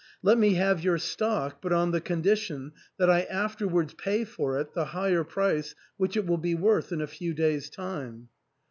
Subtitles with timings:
[0.23, 4.73] Let me have your stock, but on the condition that I afterwards pay for it
[4.73, 8.29] the higher price which it will be worth in a few day's time."